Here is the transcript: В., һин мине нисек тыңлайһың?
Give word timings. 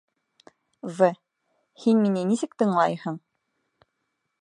В., 0.99 1.09
һин 1.83 2.01
мине 2.07 2.25
нисек 2.33 2.59
тыңлайһың? 2.63 3.25